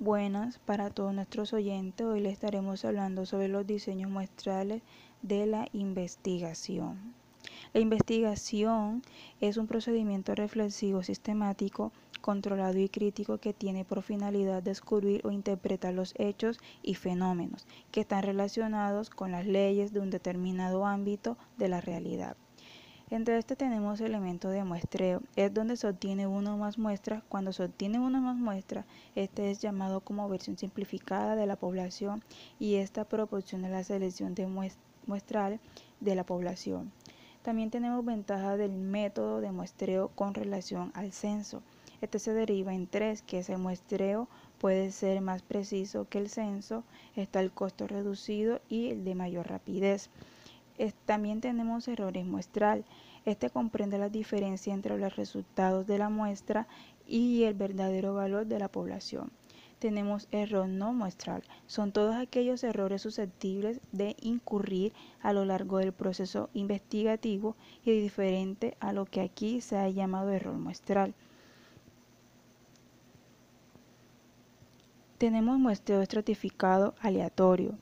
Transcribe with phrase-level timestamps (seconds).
[0.00, 2.06] Buenas para todos nuestros oyentes.
[2.06, 4.80] Hoy les estaremos hablando sobre los diseños muestrales
[5.22, 7.14] de la investigación.
[7.72, 9.02] La investigación
[9.40, 11.90] es un procedimiento reflexivo sistemático,
[12.20, 18.02] controlado y crítico que tiene por finalidad descubrir o interpretar los hechos y fenómenos que
[18.02, 22.36] están relacionados con las leyes de un determinado ámbito de la realidad.
[23.10, 27.22] Entre este tenemos elemento de muestreo, es donde se obtiene una o más muestras.
[27.30, 28.84] Cuando se obtiene una o más muestras,
[29.14, 32.22] este es llamado como versión simplificada de la población
[32.58, 34.46] y esta proporciona la selección de
[35.06, 35.58] muestral
[36.00, 36.92] de la población.
[37.40, 41.62] También tenemos ventaja del método de muestreo con relación al censo.
[42.02, 44.28] Este se deriva en tres, que es el muestreo
[44.58, 46.84] puede ser más preciso que el censo,
[47.16, 50.10] está el costo reducido y el de mayor rapidez
[51.06, 52.84] también tenemos errores muestral.
[53.24, 56.66] Este comprende la diferencia entre los resultados de la muestra
[57.06, 59.30] y el verdadero valor de la población.
[59.78, 61.44] Tenemos error no muestral.
[61.66, 67.54] Son todos aquellos errores susceptibles de incurrir a lo largo del proceso investigativo
[67.84, 71.14] y diferente a lo que aquí se ha llamado error muestral.
[75.18, 77.76] Tenemos muestreo estratificado aleatorio.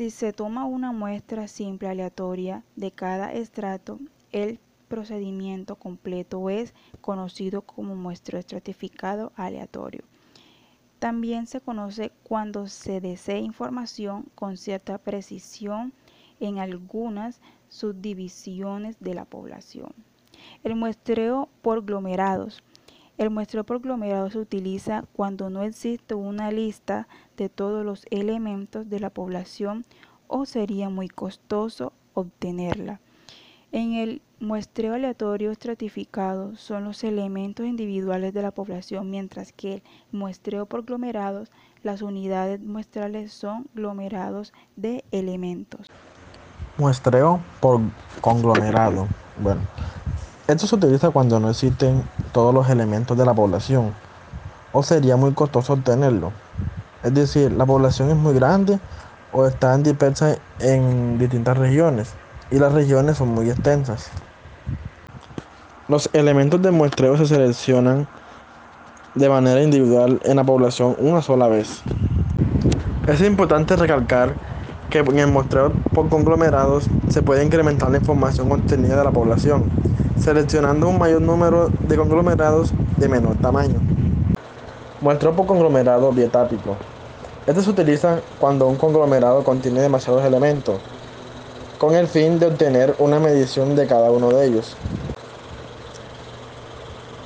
[0.00, 4.00] Si se toma una muestra simple aleatoria de cada estrato,
[4.32, 10.00] el procedimiento completo es conocido como muestreo estratificado aleatorio.
[11.00, 15.92] También se conoce cuando se desea información con cierta precisión
[16.40, 19.92] en algunas subdivisiones de la población.
[20.64, 22.62] El muestreo por glomerados
[23.20, 28.88] el muestreo por aglomerado se utiliza cuando no existe una lista de todos los elementos
[28.88, 29.84] de la población
[30.26, 32.98] o sería muy costoso obtenerla.
[33.72, 39.82] En el muestreo aleatorio estratificado son los elementos individuales de la población, mientras que el
[40.12, 45.88] muestreo por aglomerados, las unidades muestrales son aglomerados de elementos.
[46.78, 47.82] Muestreo por
[48.22, 49.06] conglomerado.
[49.38, 49.60] Bueno,
[50.50, 52.02] esto se utiliza cuando no existen
[52.32, 53.94] todos los elementos de la población
[54.72, 56.32] o sería muy costoso obtenerlo.
[57.02, 58.80] Es decir, la población es muy grande
[59.32, 62.14] o están dispersas en distintas regiones
[62.50, 64.10] y las regiones son muy extensas.
[65.88, 68.08] Los elementos de muestreo se seleccionan
[69.14, 71.82] de manera individual en la población una sola vez.
[73.06, 74.34] Es importante recalcar
[74.88, 79.70] que en el muestreo por conglomerados se puede incrementar la información contenida de la población
[80.20, 83.80] seleccionando un mayor número de conglomerados de menor tamaño.
[85.00, 86.76] Muestreo por conglomerado bietápico.
[87.46, 90.78] Este se utiliza cuando un conglomerado contiene demasiados elementos,
[91.78, 94.76] con el fin de obtener una medición de cada uno de ellos.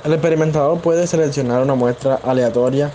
[0.05, 2.91] El experimentador puede seleccionar una muestra aleatoria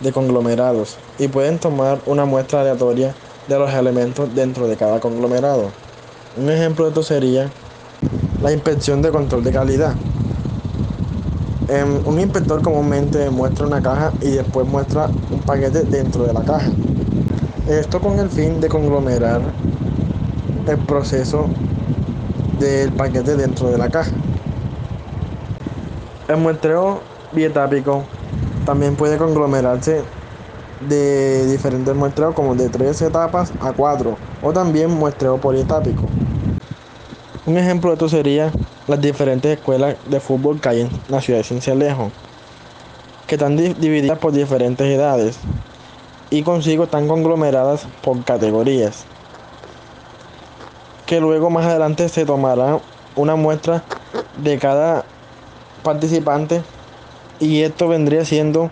[0.00, 3.14] de conglomerados y pueden tomar una muestra aleatoria
[3.48, 5.70] de los elementos dentro de cada conglomerado.
[6.36, 7.50] Un ejemplo de esto sería
[8.42, 9.94] la inspección de control de calidad.
[11.68, 16.42] Em, un inspector comúnmente muestra una caja y después muestra un paquete dentro de la
[16.42, 16.70] caja.
[17.68, 19.42] Esto con el fin de conglomerar
[20.66, 21.46] el proceso
[22.58, 24.12] del paquete dentro de la caja.
[26.28, 27.00] El muestreo
[27.32, 28.04] bietápico
[28.64, 30.02] también puede conglomerarse
[30.88, 36.04] de diferentes muestreos como de tres etapas a cuatro o también muestreo polietápico.
[37.48, 38.52] Un ejemplo de esto sería
[38.88, 42.10] las diferentes escuelas de fútbol que hay en la ciudad de Cincelejo,
[43.26, 45.38] que están divididas por diferentes edades
[46.28, 49.06] y consigo están conglomeradas por categorías.
[51.06, 52.80] Que luego más adelante se tomará
[53.16, 53.82] una muestra
[54.36, 55.06] de cada
[55.82, 56.62] participante
[57.40, 58.70] y esto vendría siendo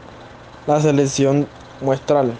[0.66, 1.46] la selección
[1.80, 2.34] muestral.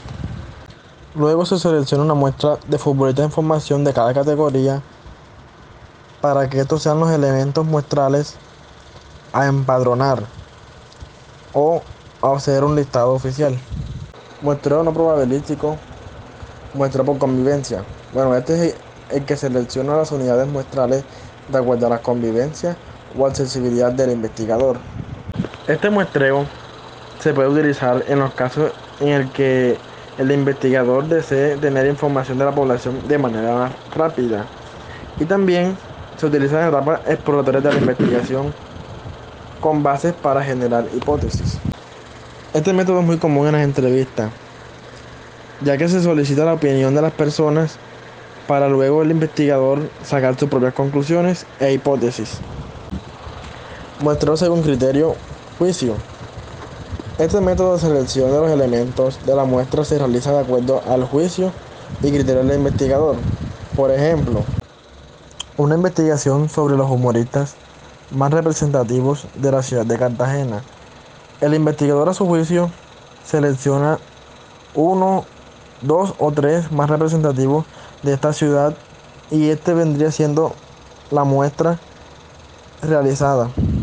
[1.14, 4.82] Luego se selecciona una muestra de futbolistas de información de cada categoría
[6.34, 8.34] para que estos sean los elementos muestrales
[9.32, 10.24] a empadronar
[11.52, 11.80] o
[12.20, 13.56] a hacer un listado oficial.
[14.42, 15.76] Muestreo no probabilístico,
[16.74, 17.84] muestreo por convivencia.
[18.12, 18.76] Bueno, este es
[19.10, 21.04] el que selecciona las unidades muestrales
[21.48, 22.76] de acuerdo a la convivencia
[23.16, 24.78] o accesibilidad del investigador.
[25.68, 26.44] Este muestreo
[27.20, 29.78] se puede utilizar en los casos en el que
[30.18, 34.44] el investigador desee tener información de la población de manera más rápida
[35.20, 35.78] y también
[36.16, 38.52] se utilizan etapas exploratorias de la investigación
[39.60, 41.58] con bases para generar hipótesis.
[42.54, 44.30] Este método es muy común en las entrevistas,
[45.62, 47.78] ya que se solicita la opinión de las personas
[48.46, 52.38] para luego el investigador sacar sus propias conclusiones e hipótesis.
[54.00, 55.16] Muestreo según criterio
[55.58, 55.94] juicio.
[57.18, 61.04] Este método de selección de los elementos de la muestra se realiza de acuerdo al
[61.04, 61.50] juicio
[62.02, 63.16] y criterio del investigador.
[63.74, 64.44] Por ejemplo,
[65.56, 67.54] una investigación sobre los humoristas
[68.10, 70.62] más representativos de la ciudad de Cartagena.
[71.40, 72.70] El investigador a su juicio
[73.24, 73.98] selecciona
[74.74, 75.24] uno,
[75.82, 77.64] dos o tres más representativos
[78.02, 78.74] de esta ciudad
[79.30, 80.52] y este vendría siendo
[81.10, 81.78] la muestra
[82.82, 83.50] realizada.